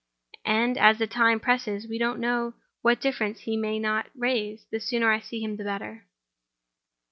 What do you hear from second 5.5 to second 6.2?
the better."